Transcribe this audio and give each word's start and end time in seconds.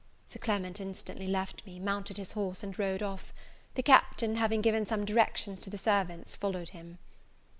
Sir 0.31 0.39
Clement 0.39 0.81
instantly 0.81 1.27
left 1.27 1.63
me, 1.63 1.77
mounted 1.79 2.17
his 2.17 2.31
horse, 2.31 2.63
and 2.63 2.79
rode 2.79 3.03
off. 3.03 3.31
The 3.75 3.83
Captain 3.83 4.37
having 4.37 4.61
given 4.61 4.87
some 4.87 5.05
directions 5.05 5.61
to 5.61 5.69
the 5.69 5.77
servants, 5.77 6.35
followed 6.35 6.69
him. 6.69 6.97